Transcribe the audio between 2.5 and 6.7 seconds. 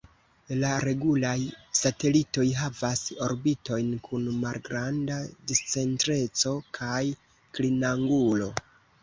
havas orbitojn kun malgranda discentreco